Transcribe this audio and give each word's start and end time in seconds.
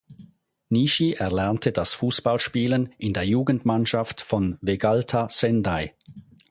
Nishi 0.73 1.13
erlernte 1.13 1.71
das 1.71 1.93
Fußballspielen 1.93 2.91
in 2.97 3.13
der 3.13 3.21
Jugendmannschaft 3.21 4.19
von 4.19 4.57
Vegalta 4.59 5.29
Sendai. 5.29 5.93